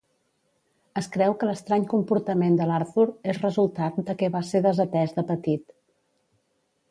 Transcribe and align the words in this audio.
Es 1.01 1.07
creu 1.15 1.33
que 1.41 1.49
l'estrany 1.49 1.83
comportament 1.91 2.55
de 2.61 2.67
l'Arthur 2.71 3.05
és 3.33 3.41
resultat 3.43 4.01
de 4.07 4.15
que 4.21 4.33
va 4.37 4.43
ser 4.53 4.65
desatès 4.69 5.13
de 5.19 5.27
petit. 5.33 5.77